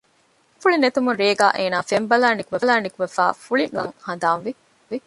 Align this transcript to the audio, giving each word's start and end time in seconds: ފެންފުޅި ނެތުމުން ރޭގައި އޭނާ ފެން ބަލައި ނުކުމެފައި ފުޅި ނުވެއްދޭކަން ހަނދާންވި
ފެންފުޅި 0.53 0.75
ނެތުމުން 0.83 1.17
ރޭގައި 1.21 1.55
އޭނާ 1.57 1.77
ފެން 1.89 2.07
ބަލައި 2.09 2.35
ނުކުމެފައި 2.37 3.33
ފުޅި 3.43 3.63
ނުވެއްދޭކަން 3.71 3.97
ހަނދާންވި 4.07 4.51